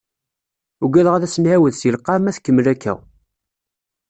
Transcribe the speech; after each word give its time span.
Uggadeɣ 0.83 1.13
ad 1.15 1.23
as-d-nɛiwed 1.27 1.73
seg 1.77 1.91
lqaɛ 1.95 2.17
ma 2.19 2.35
tkemmel 2.35 2.67
akka. 2.73 2.93